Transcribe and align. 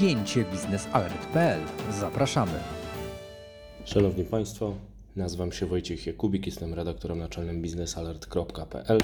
spięcie 0.00 0.44
biznesalert.pl. 0.44 1.60
Zapraszamy. 2.00 2.52
Szanowni 3.84 4.24
Państwo, 4.24 4.74
nazywam 5.16 5.52
się 5.52 5.66
Wojciech 5.66 6.06
Jakubik, 6.06 6.46
jestem 6.46 6.74
redaktorem 6.74 7.18
naczelnym 7.18 7.62
biznesalert.pl 7.62 8.98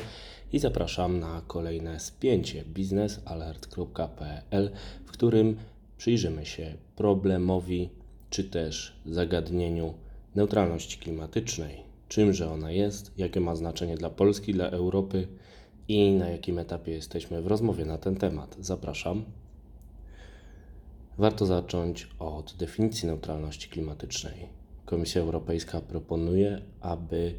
i 0.53 0.59
zapraszam 0.59 1.21
na 1.21 1.43
kolejne 1.46 2.01
spięcie 2.01 2.64
biznesalert.pl, 2.64 4.71
w 5.06 5.11
którym 5.11 5.56
przyjrzymy 5.98 6.46
się 6.46 6.74
problemowi 6.97 7.90
czy 8.31 8.44
też 8.44 9.01
zagadnieniu 9.06 9.94
neutralności 10.35 10.99
klimatycznej. 10.99 11.83
Czymże 12.08 12.53
ona 12.53 12.71
jest, 12.71 13.13
jakie 13.17 13.40
ma 13.40 13.56
znaczenie 13.56 13.97
dla 13.97 14.10
Polski, 14.10 14.53
dla 14.53 14.71
Europy 14.71 15.28
i 15.88 16.10
na 16.10 16.28
jakim 16.28 16.59
etapie 16.59 16.92
jesteśmy 16.92 17.42
w 17.42 17.47
rozmowie 17.47 17.84
na 17.84 17.98
ten 17.98 18.16
temat. 18.16 18.56
Zapraszam. 18.60 19.24
Warto 21.19 21.46
zacząć 21.46 22.09
od 22.19 22.55
definicji 22.59 23.06
neutralności 23.09 23.69
klimatycznej. 23.69 24.48
Komisja 24.84 25.20
Europejska 25.23 25.80
proponuje, 25.80 26.61
aby 26.80 27.34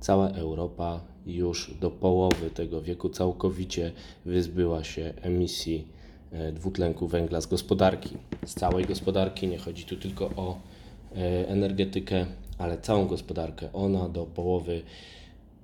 cała 0.00 0.28
Europa 0.28 1.00
już 1.26 1.74
do 1.80 1.90
połowy 1.90 2.50
tego 2.50 2.82
wieku 2.82 3.08
całkowicie 3.08 3.92
wyzbyła 4.24 4.84
się 4.84 5.14
emisji 5.22 5.88
e, 6.32 6.52
dwutlenku 6.52 7.08
węgla 7.08 7.40
z 7.40 7.46
gospodarki. 7.46 8.16
Z 8.44 8.54
całej 8.54 8.84
gospodarki, 8.84 9.48
nie 9.48 9.58
chodzi 9.58 9.84
tu 9.84 9.96
tylko 9.96 10.26
o 10.26 10.60
e, 11.16 11.48
energetykę, 11.48 12.26
ale 12.58 12.78
całą 12.78 13.06
gospodarkę. 13.06 13.72
Ona 13.72 14.08
do 14.08 14.26
połowy 14.26 14.82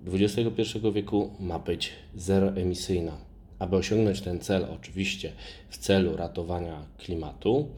XXI 0.06 0.62
wieku 0.92 1.30
ma 1.40 1.58
być 1.58 1.92
zeroemisyjna. 2.16 3.31
Aby 3.62 3.76
osiągnąć 3.76 4.20
ten 4.20 4.38
cel, 4.40 4.66
oczywiście 4.74 5.32
w 5.68 5.78
celu 5.78 6.16
ratowania 6.16 6.86
klimatu, 6.98 7.68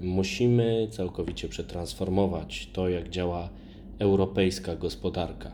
musimy 0.00 0.88
całkowicie 0.90 1.48
przetransformować 1.48 2.68
to, 2.72 2.88
jak 2.88 3.10
działa 3.10 3.48
europejska 3.98 4.76
gospodarka. 4.76 5.52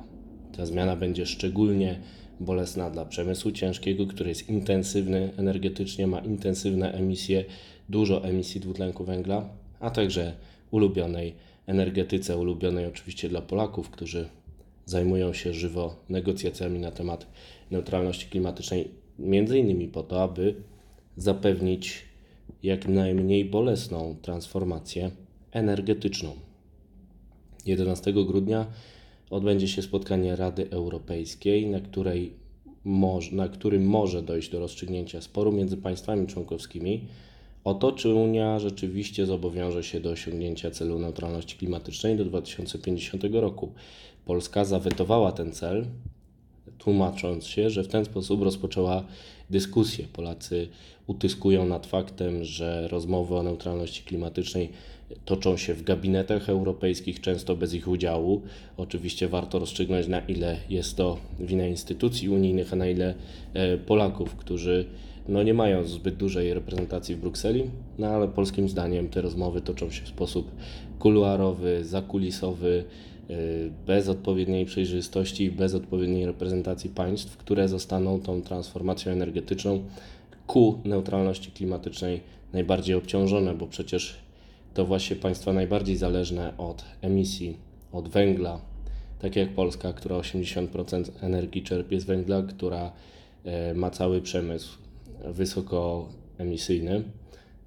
Ta 0.56 0.66
zmiana 0.66 0.97
będzie 0.97 1.27
szczególnie 1.27 2.00
bolesna 2.41 2.91
dla 2.91 3.05
przemysłu 3.05 3.53
ciężkiego, 3.53 4.06
który 4.06 4.28
jest 4.28 4.48
intensywny 4.48 5.30
energetycznie, 5.36 6.06
ma 6.06 6.19
intensywne 6.20 6.92
emisje, 6.92 7.44
dużo 7.88 8.25
emisji 8.25 8.60
dwutlenku 8.60 9.05
węgla, 9.05 9.48
a 9.80 9.91
także 9.91 10.33
ulubionej 10.70 11.34
energetyce, 11.66 12.36
ulubionej 12.36 12.86
oczywiście 12.86 13.28
dla 13.28 13.41
Polaków, 13.41 13.91
którzy 13.91 14.28
zajmują 14.86 15.33
się 15.33 15.55
żywo 15.55 15.97
negocjacjami 16.08 16.78
na 16.78 16.91
temat 16.91 17.27
neutralności 17.70 18.27
klimatycznej, 18.27 19.02
między 19.18 19.58
innymi 19.58 19.88
po 19.88 20.02
to, 20.02 20.22
aby 20.22 20.55
zapewnić 21.16 22.05
jak 22.62 22.88
najmniej 22.88 23.44
bolesną 23.44 24.16
transformację 24.22 25.10
energetyczną. 25.52 26.34
11 27.66 28.12
grudnia 28.12 28.66
odbędzie 29.30 29.69
się 29.69 29.82
spotkanie 29.82 30.36
Rady 30.36 30.70
Europejskiej, 30.70 31.66
na, 31.66 31.80
której 31.80 32.32
na 33.32 33.48
którym 33.48 33.86
może 33.86 34.22
dojść 34.22 34.50
do 34.50 34.60
rozstrzygnięcia 34.60 35.20
sporu 35.20 35.52
między 35.52 35.76
państwami 35.76 36.26
członkowskimi 36.26 37.00
o 37.64 37.74
to, 37.74 37.92
czy 37.92 38.14
Unia 38.14 38.58
rzeczywiście 38.58 39.26
zobowiąże 39.26 39.84
się 39.84 40.00
do 40.00 40.10
osiągnięcia 40.10 40.70
celu 40.70 40.98
neutralności 40.98 41.56
klimatycznej 41.58 42.16
do 42.16 42.24
2050 42.24 43.24
roku. 43.32 43.72
Polska 44.24 44.64
zawetowała 44.64 45.32
ten 45.32 45.52
cel, 45.52 45.86
tłumacząc 46.84 47.47
się, 47.47 47.70
że 47.70 47.84
w 47.84 47.88
ten 47.88 48.05
sposób 48.05 48.42
rozpoczęła 48.42 49.05
dyskusję. 49.50 50.05
Polacy 50.12 50.69
utyskują 51.06 51.66
nad 51.66 51.86
faktem, 51.86 52.44
że 52.44 52.88
rozmowy 52.88 53.34
o 53.34 53.42
neutralności 53.42 54.02
klimatycznej 54.02 54.69
toczą 55.25 55.56
się 55.56 55.75
w 55.75 55.83
gabinetach 55.83 56.48
europejskich, 56.48 57.20
często 57.20 57.56
bez 57.56 57.75
ich 57.75 57.88
udziału. 57.88 58.42
Oczywiście 58.77 59.28
warto 59.28 59.58
rozstrzygnąć, 59.58 60.08
na 60.08 60.20
ile 60.20 60.56
jest 60.70 60.97
to 60.97 61.19
wina 61.41 61.66
instytucji 61.66 62.28
unijnych, 62.28 62.72
a 62.72 62.76
na 62.76 62.87
ile 62.87 63.14
e, 63.54 63.78
Polaków, 63.78 64.34
którzy 64.37 64.87
no 65.28 65.43
nie 65.43 65.54
mają 65.54 65.84
zbyt 65.84 66.16
dużej 66.16 66.54
reprezentacji 66.54 67.14
w 67.14 67.19
Brukseli, 67.19 67.64
no 67.99 68.06
ale 68.06 68.28
polskim 68.28 68.69
zdaniem 68.69 69.09
te 69.09 69.20
rozmowy 69.20 69.60
toczą 69.60 69.91
się 69.91 70.04
w 70.04 70.09
sposób 70.09 70.50
kuluarowy, 71.02 71.84
zakulisowy, 71.84 72.84
y, 73.30 73.70
bez 73.86 74.08
odpowiedniej 74.08 74.66
przejrzystości, 74.66 75.50
bez 75.50 75.74
odpowiedniej 75.74 76.26
reprezentacji 76.26 76.90
państw, 76.90 77.36
które 77.36 77.68
zostaną 77.68 78.20
tą 78.20 78.42
transformacją 78.42 79.12
energetyczną 79.12 79.82
ku 80.46 80.78
neutralności 80.84 81.50
klimatycznej 81.50 82.20
najbardziej 82.52 82.94
obciążone, 82.94 83.54
bo 83.54 83.66
przecież 83.66 84.16
to 84.74 84.84
właśnie 84.84 85.16
państwa 85.16 85.52
najbardziej 85.52 85.96
zależne 85.96 86.56
od 86.58 86.84
emisji, 87.00 87.56
od 87.92 88.08
węgla, 88.08 88.60
tak 89.19 89.36
jak 89.36 89.48
Polska, 89.48 89.92
która 89.92 90.16
80% 90.16 91.10
energii 91.20 91.62
czerpie 91.62 92.00
z 92.00 92.04
węgla, 92.04 92.42
która 92.42 92.92
y, 93.70 93.74
ma 93.74 93.90
cały 93.90 94.20
przemysł 94.20 94.78
wysokoemisyjny, 95.24 97.02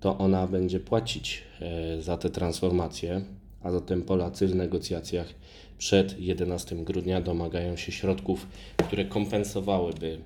to 0.05 0.17
ona 0.17 0.47
będzie 0.47 0.79
płacić 0.79 1.43
e, 1.61 2.01
za 2.01 2.17
te 2.17 2.29
transformacje, 2.29 3.21
a 3.63 3.71
zatem 3.71 4.01
Polacy 4.01 4.47
w 4.47 4.55
negocjacjach 4.55 5.33
przed 5.77 6.19
11 6.19 6.75
grudnia 6.75 7.21
domagają 7.21 7.75
się 7.75 7.91
środków, 7.91 8.47
które 8.77 9.05
kompensowałyby 9.05 10.17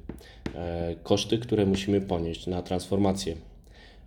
e, 0.56 0.96
koszty, 1.04 1.38
które 1.38 1.66
musimy 1.66 2.02
ponieść 2.02 2.48
na 2.48 2.62
transformację. 2.62 3.36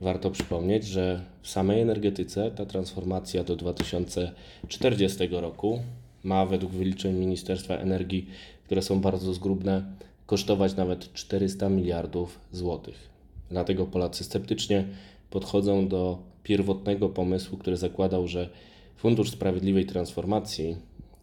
Warto 0.01 0.31
przypomnieć, 0.31 0.85
że 0.85 1.21
w 1.43 1.49
samej 1.49 1.81
energetyce 1.81 2.51
ta 2.51 2.67
transformacja 2.67 3.45
do 3.45 3.57
2040 3.57 5.29
roku 5.31 5.79
ma 6.25 6.47
według 6.47 6.73
wyliczeń 6.73 7.15
Ministerstwa 7.15 7.75
Energii, 7.75 8.27
które 8.65 8.83
są 8.83 9.01
bardzo 9.01 9.35
zgrubne, 9.35 9.83
kosztować 10.27 10.77
nawet 10.77 11.13
400 11.13 11.69
miliardów 11.69 12.41
złotych. 12.53 13.13
Dlatego 13.53 13.87
Polacy 13.87 14.25
sceptycznie 14.25 14.85
podchodzą 15.33 15.89
do 15.89 16.19
pierwotnego 16.43 17.09
pomysłu, 17.09 17.59
który 17.59 17.77
zakładał, 17.77 18.29
że 18.29 18.51
Fundusz 18.97 19.31
Sprawiedliwej 19.31 19.87
Transformacji, 19.87 20.77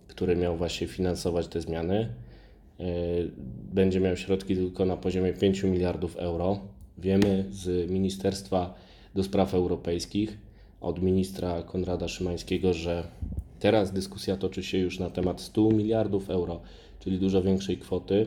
który 0.07 0.35
miał 0.35 0.57
właśnie 0.57 0.87
finansować 0.87 1.47
te 1.47 1.61
zmiany, 1.61 2.09
yy, 2.79 2.85
będzie 3.73 3.99
miał 3.99 4.17
środki 4.17 4.55
tylko 4.55 4.85
na 4.85 4.97
poziomie 4.97 5.33
5 5.33 5.63
miliardów 5.63 6.15
euro. 6.15 6.59
Wiemy 6.97 7.45
z 7.51 7.91
Ministerstwa 7.91 8.73
do 9.15 9.23
Spraw 9.23 9.53
Europejskich, 9.53 10.37
od 10.81 11.01
ministra 11.01 11.63
Konrada 11.63 12.07
Szymańskiego, 12.07 12.73
że 12.73 13.03
teraz 13.59 13.93
dyskusja 13.93 14.37
toczy 14.37 14.63
się 14.63 14.77
już 14.77 14.99
na 14.99 15.09
temat 15.09 15.41
100 15.41 15.69
miliardów 15.69 16.29
euro, 16.29 16.61
czyli 16.99 17.19
dużo 17.19 17.41
większej 17.41 17.77
kwoty, 17.77 18.25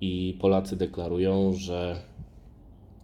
i 0.00 0.36
Polacy 0.40 0.76
deklarują, 0.76 1.52
że 1.52 1.96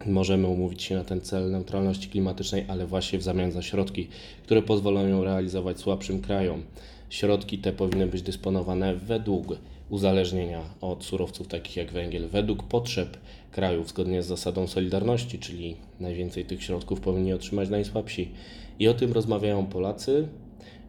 możemy 0.05 0.47
umówić 0.47 0.83
się 0.83 0.95
na 0.95 1.03
ten 1.03 1.21
cel 1.21 1.51
neutralności 1.51 2.09
klimatycznej, 2.09 2.65
ale 2.67 2.87
właśnie 2.87 3.19
w 3.19 3.23
zamian 3.23 3.51
za 3.51 3.61
środki, 3.61 4.07
które 4.43 4.61
pozwolą 4.61 5.07
ją 5.07 5.23
realizować 5.23 5.79
słabszym 5.79 6.21
krajom. 6.21 6.63
Środki 7.09 7.57
te 7.57 7.73
powinny 7.73 8.07
być 8.07 8.21
dysponowane 8.21 8.95
według 8.95 9.47
uzależnienia 9.89 10.61
od 10.81 11.03
surowców 11.03 11.47
takich 11.47 11.77
jak 11.77 11.91
węgiel, 11.91 12.27
według 12.27 12.63
potrzeb 12.63 13.17
krajów, 13.51 13.89
zgodnie 13.89 14.23
z 14.23 14.27
zasadą 14.27 14.67
solidarności, 14.67 15.39
czyli 15.39 15.75
najwięcej 15.99 16.45
tych 16.45 16.63
środków 16.63 16.99
powinni 16.99 17.33
otrzymać 17.33 17.69
najsłabsi. 17.69 18.31
I 18.79 18.87
o 18.87 18.93
tym 18.93 19.13
rozmawiają 19.13 19.65
Polacy. 19.65 20.27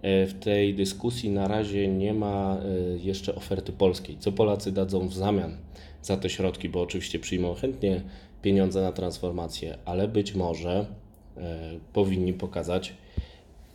E, 0.02 0.26
w 0.26 0.34
tej 0.34 0.74
dyskusji 0.74 1.30
na 1.30 1.48
razie 1.48 1.88
nie 1.88 2.14
ma 2.14 2.58
e, 2.58 2.98
jeszcze 2.98 3.34
oferty 3.34 3.72
polskiej. 3.72 4.16
Co 4.18 4.32
Polacy 4.32 4.72
dadzą 4.72 5.08
w 5.08 5.14
zamian 5.14 5.56
za 6.02 6.16
te 6.16 6.30
środki, 6.30 6.68
bo 6.68 6.82
oczywiście 6.82 7.18
przyjmą 7.18 7.54
chętnie 7.54 8.02
pieniądze 8.42 8.82
na 8.82 8.92
transformację, 8.92 9.78
ale 9.84 10.08
być 10.08 10.34
może 10.34 10.86
e, 11.36 11.80
powinni 11.92 12.32
pokazać 12.32 12.94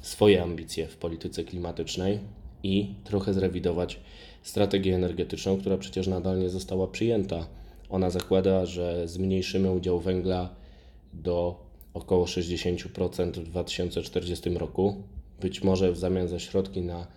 swoje 0.02 0.44
ambicje 0.44 0.88
w 0.88 0.98
polityce 0.98 1.44
klimatycznej 1.44 2.20
i 2.64 2.94
trochę 3.04 3.34
zrewidować 3.34 4.00
strategię 4.44 4.96
energetyczną, 4.96 5.58
która 5.58 5.78
przecież 5.78 6.08
nadal 6.08 6.40
nie 6.40 6.50
została 6.50 6.88
przyjęta. 6.88 7.48
Ona 7.90 8.10
zakłada, 8.10 8.66
że 8.66 9.08
zmniejszymy 9.08 9.72
udział 9.72 10.00
węgla 10.00 10.56
do 11.14 11.64
około 11.94 12.26
60% 12.26 13.32
w 13.32 13.44
2040 13.44 14.50
roku. 14.50 15.04
Być 15.42 15.64
może 15.64 15.92
w 15.92 15.98
zamian 15.98 16.28
za 16.28 16.40
środki 16.40 16.82
na 16.82 17.08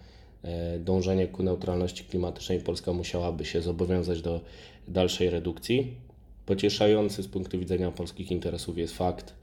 e, 0.42 0.78
dążenie 0.78 1.26
ku 1.26 1.42
neutralności 1.42 2.04
klimatycznej 2.04 2.60
Polska 2.60 2.92
musiałaby 2.92 3.44
się 3.44 3.62
zobowiązać 3.62 4.22
do 4.22 4.40
dalszej 4.88 5.30
redukcji. 5.30 5.94
Pocieszający 6.46 7.22
z 7.22 7.28
punktu 7.28 7.58
widzenia 7.58 7.90
polskich 7.90 8.30
interesów 8.30 8.78
jest 8.78 8.96
fakt, 8.96 9.34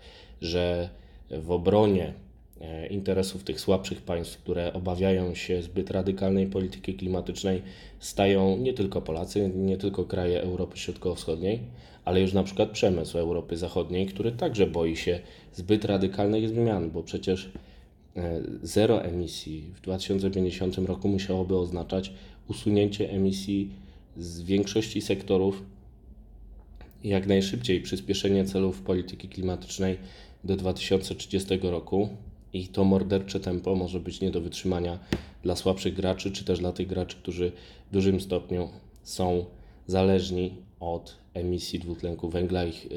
że 0.42 0.90
w 1.32 1.52
obronie 1.52 2.14
e, 2.62 2.88
interesów 2.88 3.44
tych 3.44 3.60
słabszych 3.60 4.02
państw, 4.02 4.38
które 4.38 4.74
obawiają 4.74 5.36
się 5.36 5.62
zbyt 5.62 5.92
radykalnej 5.92 6.48
polityki 6.48 6.94
klimatycznej, 6.94 7.62
stają 8.00 8.58
nie 8.58 8.74
tylko 8.74 9.02
Polacy, 9.02 9.52
nie 9.56 9.78
tylko 9.78 10.06
kraje 10.06 10.42
Europy 10.42 10.78
Środkowo-Wschodniej, 10.78 11.60
ale 12.06 12.22
już 12.22 12.34
na 12.34 12.44
przykład 12.44 12.70
przemysł 12.70 13.18
Europy 13.18 13.58
Zachodniej, 13.58 14.06
który 14.06 14.32
także 14.32 14.68
boi 14.68 14.96
się 14.96 15.20
zbyt 15.54 15.86
radykalnych 15.86 16.50
zmian, 16.50 16.92
bo 16.92 17.04
przecież 17.04 17.52
zero 18.64 19.04
emisji 19.04 19.72
w 19.76 19.82
2050 19.82 20.78
roku 20.78 21.08
musiałoby 21.08 21.58
oznaczać 21.58 22.14
usunięcie 22.48 23.10
emisji 23.10 23.70
z 24.18 24.42
większości 24.42 25.02
sektorów 25.02 25.64
jak 27.04 27.28
najszybciej, 27.28 27.82
przyspieszenie 27.82 28.46
celów 28.46 28.82
polityki 28.82 29.30
klimatycznej 29.30 29.98
do 30.44 30.56
2030 30.56 31.60
roku. 31.62 32.10
I 32.54 32.68
to 32.68 32.84
mordercze 32.84 33.40
tempo 33.40 33.76
może 33.76 34.00
być 34.00 34.22
nie 34.22 34.32
do 34.32 34.42
wytrzymania 34.42 35.00
dla 35.44 35.56
słabszych 35.56 35.94
graczy, 35.94 36.32
czy 36.32 36.46
też 36.46 36.60
dla 36.60 36.72
tych 36.72 36.88
graczy, 36.88 37.18
którzy 37.18 37.52
w 37.90 37.94
dużym 37.94 38.22
stopniu 38.22 38.70
są 39.04 39.46
zależni 39.88 40.54
od 40.80 41.16
emisji 41.34 41.80
dwutlenku 41.80 42.30
węgla. 42.30 42.66
Ich 42.66 42.86
y, 42.86 42.90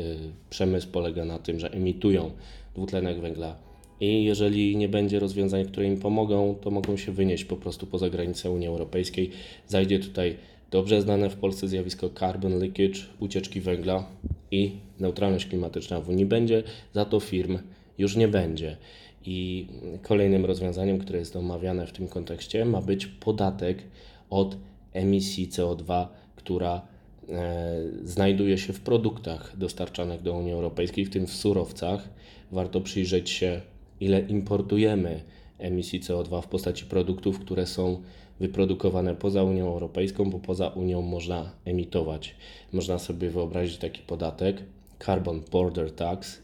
przemysł 0.50 0.88
polega 0.88 1.24
na 1.24 1.38
tym, 1.38 1.60
że 1.60 1.72
emitują 1.72 2.30
dwutlenek 2.74 3.20
węgla 3.20 3.56
i 4.00 4.24
jeżeli 4.24 4.76
nie 4.76 4.88
będzie 4.88 5.18
rozwiązań, 5.18 5.64
które 5.64 5.86
im 5.86 6.00
pomogą, 6.00 6.54
to 6.60 6.70
mogą 6.70 6.96
się 6.96 7.12
wynieść 7.12 7.44
po 7.44 7.56
prostu 7.56 7.86
poza 7.86 8.10
granicę 8.10 8.50
Unii 8.50 8.68
Europejskiej. 8.68 9.30
Zajdzie 9.66 9.98
tutaj 9.98 10.36
dobrze 10.70 11.02
znane 11.02 11.30
w 11.30 11.36
Polsce 11.36 11.68
zjawisko 11.68 12.10
carbon 12.18 12.58
leakage, 12.58 13.00
ucieczki 13.20 13.60
węgla 13.60 14.06
i 14.50 14.72
neutralność 15.00 15.46
klimatyczna 15.46 16.00
w 16.00 16.08
Unii 16.08 16.26
będzie, 16.26 16.62
za 16.92 17.04
to 17.04 17.20
firm 17.20 17.58
już 17.98 18.16
nie 18.16 18.28
będzie. 18.28 18.76
I 19.24 19.66
kolejnym 20.02 20.44
rozwiązaniem, 20.44 20.98
które 20.98 21.18
jest 21.18 21.36
omawiane 21.36 21.86
w 21.86 21.92
tym 21.92 22.08
kontekście, 22.08 22.64
ma 22.64 22.82
być 22.82 23.06
podatek 23.06 23.82
od 24.30 24.56
emisji 24.92 25.48
CO2, 25.48 26.06
która 26.36 26.82
e, 27.28 27.82
znajduje 28.04 28.58
się 28.58 28.72
w 28.72 28.80
produktach 28.80 29.58
dostarczanych 29.58 30.22
do 30.22 30.34
Unii 30.34 30.52
Europejskiej, 30.52 31.04
w 31.04 31.10
tym 31.10 31.26
w 31.26 31.32
surowcach. 31.32 32.08
Warto 32.52 32.80
przyjrzeć 32.80 33.30
się 33.30 33.60
ile 34.00 34.20
importujemy 34.20 35.20
emisji 35.58 36.00
CO2 36.00 36.42
w 36.42 36.46
postaci 36.46 36.84
produktów, 36.84 37.38
które 37.38 37.66
są 37.66 38.02
wyprodukowane 38.40 39.14
poza 39.14 39.42
Unią 39.42 39.66
Europejską, 39.66 40.30
bo 40.30 40.38
poza 40.38 40.68
Unią 40.68 41.02
można 41.02 41.52
emitować. 41.64 42.34
Można 42.72 42.98
sobie 42.98 43.30
wyobrazić 43.30 43.76
taki 43.78 44.02
podatek 44.02 44.62
Carbon 45.04 45.40
Border 45.52 45.92
Tax, 45.92 46.42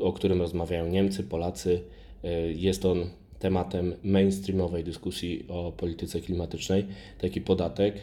o 0.00 0.12
którym 0.12 0.40
rozmawiają 0.40 0.88
Niemcy, 0.88 1.22
Polacy. 1.22 1.80
Y, 2.24 2.52
jest 2.52 2.84
on 2.84 3.06
tematem 3.38 3.94
mainstreamowej 4.04 4.84
dyskusji 4.84 5.44
o 5.48 5.72
polityce 5.72 6.20
klimatycznej. 6.20 6.86
Taki 7.18 7.40
podatek 7.40 7.94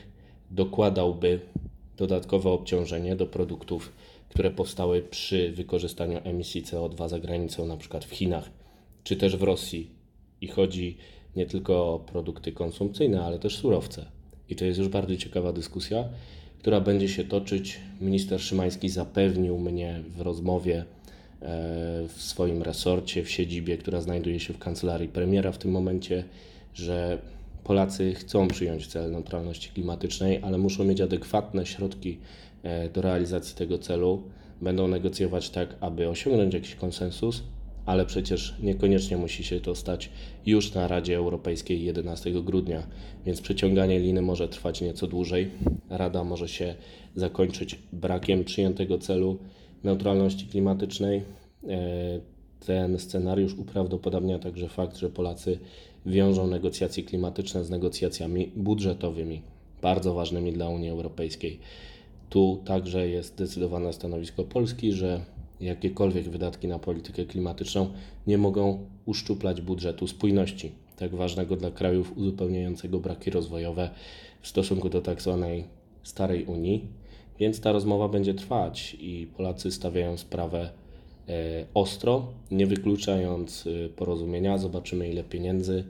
dokładałby 0.52 1.40
dodatkowe 1.98 2.50
obciążenie 2.50 3.16
do 3.16 3.26
produktów, 3.26 3.92
które 4.30 4.52
powstały 4.52 5.02
przy 5.02 5.52
wykorzystaniu 5.52 6.20
emisji 6.24 6.64
CO2 6.64 7.10
za 7.10 7.20
granicą, 7.20 7.66
na 7.66 7.78
przykład 7.78 8.06
w 8.06 8.12
Chinach 8.12 8.50
czy 9.06 9.16
też 9.16 9.38
w 9.38 9.44
Rosji. 9.44 9.90
I 10.42 10.48
chodzi 10.48 10.98
nie 11.36 11.46
tylko 11.46 11.94
o 11.94 12.00
produkty 12.00 12.52
konsumpcyjne, 12.52 13.26
ale 13.26 13.40
też 13.40 13.58
surowce. 13.58 14.06
I 14.50 14.56
to 14.56 14.66
jest 14.66 14.80
już 14.80 14.88
bardzo 14.88 15.18
ciekawa 15.18 15.54
dyskusja, 15.54 16.10
która 16.60 16.82
będzie 16.82 17.10
się 17.10 17.24
toczyć. 17.24 17.80
Minister 18.02 18.42
Szymański 18.42 18.90
zapewnił 18.90 19.60
mnie 19.60 20.04
w 20.18 20.22
rozmowie 20.22 20.78
e, 20.78 20.86
w 22.08 22.16
swoim 22.18 22.64
resorcie, 22.64 23.24
w 23.24 23.30
siedzibie, 23.30 23.78
która 23.78 24.02
znajduje 24.02 24.40
się 24.40 24.54
w 24.54 24.60
kancelarii 24.60 25.08
premiera 25.08 25.52
w 25.52 25.58
tym 25.58 25.72
momencie, 25.72 26.24
że 26.74 27.18
Polacy 27.64 28.14
chcą 28.14 28.48
przyjąć 28.48 28.88
cel 28.88 29.12
neutralności 29.12 29.70
klimatycznej, 29.70 30.40
ale 30.42 30.58
muszą 30.58 30.84
mieć 30.84 31.02
adekwatne 31.02 31.66
środki 31.66 32.18
e, 32.64 32.90
do 32.90 33.02
realizacji 33.02 33.56
tego 33.56 33.78
celu. 33.78 34.24
Będą 34.62 34.88
negocjować 34.88 35.50
tak, 35.50 35.76
aby 35.82 36.10
osiągnąć 36.10 36.54
jakiś 36.54 36.76
konsensus, 36.76 37.44
ale 37.86 38.06
przecież 38.06 38.56
niekoniecznie 38.60 39.18
musi 39.18 39.44
się 39.44 39.60
to 39.60 39.76
stać 39.76 40.10
już 40.46 40.74
na 40.74 40.88
Radzie 40.88 41.18
Europejskiej 41.18 41.84
11 41.84 42.32
grudnia, 42.32 42.88
więc 43.26 43.42
przeciąganie 43.42 44.00
liny 44.00 44.22
może 44.22 44.48
trwać 44.48 44.82
nieco 44.82 45.08
dłużej. 45.08 45.52
Rada 45.90 46.24
może 46.24 46.48
się 46.48 46.76
zakończyć 47.16 47.80
brakiem 47.94 48.44
przyjętego 48.44 48.98
celu 48.98 49.38
neutralności 49.84 50.48
klimatycznej. 50.48 51.24
E, 51.68 52.20
ten 52.66 53.00
scenariusz 53.00 53.54
uprawdopodobnia 53.54 54.40
także 54.40 54.70
fakt, 54.70 54.98
że 54.98 55.10
Polacy 55.10 55.60
wiążą 56.06 56.48
negocjacje 56.48 57.04
klimatyczne 57.04 57.66
z 57.66 57.70
negocjacjami 57.70 58.52
budżetowymi, 58.56 59.42
bardzo 59.82 60.14
ważnymi 60.14 60.54
dla 60.54 60.70
Unii 60.70 60.90
Europejskiej. 60.90 61.60
Tu 62.30 62.62
także 62.66 63.10
jest 63.10 63.34
zdecydowane 63.34 63.94
stanowisko 63.94 64.44
Polski, 64.44 64.92
że 64.92 65.22
jakiekolwiek 65.62 66.30
wydatki 66.30 66.68
na 66.68 66.80
politykę 66.80 67.26
klimatyczną 67.26 67.90
nie 68.28 68.38
mogą 68.38 68.86
uszczuplać 69.06 69.62
budżetu 69.62 70.08
spójności, 70.08 70.72
tak 70.96 71.16
ważnego 71.16 71.56
dla 71.56 71.72
krajów 71.72 72.18
uzupełniającego 72.18 73.00
braki 73.00 73.32
rozwojowe 73.32 73.90
w 74.42 74.48
stosunku 74.48 74.90
do 74.90 75.02
tak 75.02 75.22
zwanej 75.22 75.64
starej 76.04 76.46
Unii. 76.46 76.88
Więc 77.40 77.60
ta 77.60 77.72
rozmowa 77.72 78.08
będzie 78.08 78.34
trwać 78.34 78.98
i 79.00 79.28
Polacy 79.38 79.72
stawiają 79.72 80.18
sprawę 80.18 80.70
e, 81.30 81.66
ostro, 81.74 82.28
nie 82.52 82.68
wykluczając 82.68 83.68
e, 83.68 83.90
porozumienia. 83.90 84.58
Zobaczymy, 84.58 85.10
ile 85.10 85.24
pieniędzy 85.24 85.84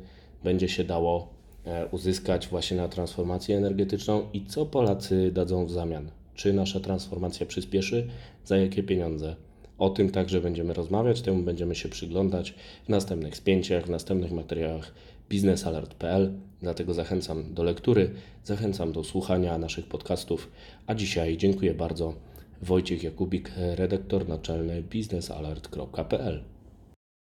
będzie 0.43 0.69
się 0.69 0.83
dało 0.83 1.29
e, 1.65 1.85
uzyskać 1.85 2.47
właśnie 2.47 2.77
na 2.77 2.87
transformację 2.87 3.57
energetyczną 3.57 4.27
i 4.33 4.45
co 4.45 4.65
Polacy 4.65 5.31
dadzą 5.31 5.65
w 5.65 5.71
zamian. 5.71 6.11
Czy 6.35 6.53
nasza 6.53 6.79
transformacja 6.79 7.45
przyspieszy, 7.45 8.07
za 8.45 8.57
jakie 8.57 8.83
pieniądze. 8.83 9.35
O 9.77 9.89
tym 9.89 10.11
także 10.11 10.41
będziemy 10.41 10.73
rozmawiać, 10.73 11.21
temu 11.21 11.43
będziemy 11.43 11.75
się 11.75 11.89
przyglądać 11.89 12.53
w 12.85 12.89
następnych 12.89 13.37
spięciach, 13.37 13.85
w 13.85 13.89
następnych 13.89 14.31
materiałach 14.31 14.93
biznesalert.pl. 15.29 16.33
Dlatego 16.61 16.93
zachęcam 16.93 17.53
do 17.53 17.63
lektury, 17.63 18.11
zachęcam 18.43 18.91
do 18.91 19.03
słuchania 19.03 19.57
naszych 19.57 19.85
podcastów. 19.85 20.51
A 20.87 20.95
dzisiaj 20.95 21.37
dziękuję 21.37 21.73
bardzo. 21.73 22.13
Wojciech 22.61 23.03
Jakubik, 23.03 23.51
redaktor 23.75 24.27
naczelny 24.27 24.83
biznesalert.pl. 24.83 26.54